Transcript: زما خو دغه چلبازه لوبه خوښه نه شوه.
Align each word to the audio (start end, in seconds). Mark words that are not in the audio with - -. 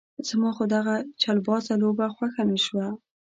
زما 0.27 0.49
خو 0.55 0.63
دغه 0.75 0.95
چلبازه 1.21 1.73
لوبه 1.81 2.05
خوښه 2.15 2.43
نه 2.49 2.57
شوه. 2.65 2.87